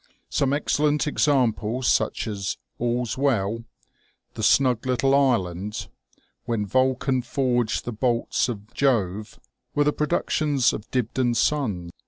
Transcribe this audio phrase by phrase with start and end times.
[0.31, 3.65] Some excellent examples, such as," All's Well,""
[4.33, 5.89] The Snug Little Island,"
[6.45, 9.39] When Vulcan forged the bolts of Jove,"
[9.75, 11.91] were the productions of Dibdin's son.